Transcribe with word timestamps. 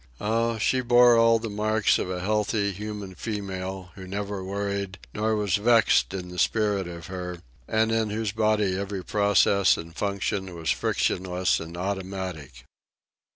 Oh, 0.19 0.57
she 0.57 0.81
bore 0.81 1.15
all 1.15 1.37
the 1.37 1.47
marks 1.47 1.99
of 1.99 2.07
the 2.07 2.21
healthy, 2.21 2.71
human 2.71 3.13
female, 3.13 3.91
who 3.93 4.07
never 4.07 4.43
worried 4.43 4.97
nor 5.13 5.35
was 5.35 5.57
vexed 5.57 6.11
in 6.11 6.29
the 6.29 6.39
spirit 6.39 6.87
of 6.87 7.05
her, 7.05 7.37
and 7.67 7.91
in 7.91 8.09
whose 8.09 8.31
body 8.31 8.75
every 8.75 9.03
process 9.05 9.77
and 9.77 9.95
function 9.95 10.55
was 10.55 10.71
frictionless 10.71 11.59
and 11.59 11.77
automatic. 11.77 12.63